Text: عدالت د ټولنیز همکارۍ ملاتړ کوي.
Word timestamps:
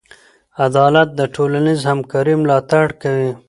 عدالت 0.65 1.09
د 1.19 1.21
ټولنیز 1.35 1.79
همکارۍ 1.91 2.35
ملاتړ 2.43 2.85
کوي. 3.01 3.31